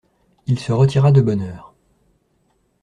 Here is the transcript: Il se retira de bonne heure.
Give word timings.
Il 0.47 0.57
se 0.57 0.71
retira 0.71 1.11
de 1.11 1.21
bonne 1.21 1.43
heure. 1.43 1.75